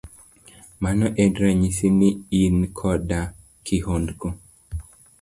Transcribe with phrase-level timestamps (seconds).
[0.83, 2.09] Mano en ranyisi ni
[2.41, 3.19] in koda
[3.65, 4.27] kihondko.